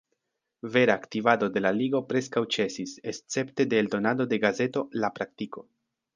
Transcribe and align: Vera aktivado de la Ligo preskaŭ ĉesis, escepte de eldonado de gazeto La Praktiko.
Vera 0.75 0.95
aktivado 0.99 1.49
de 1.57 1.61
la 1.65 1.71
Ligo 1.81 2.01
preskaŭ 2.13 2.43
ĉesis, 2.57 2.95
escepte 3.13 3.69
de 3.75 3.83
eldonado 3.83 4.29
de 4.35 4.43
gazeto 4.47 4.87
La 5.05 5.13
Praktiko. 5.21 5.67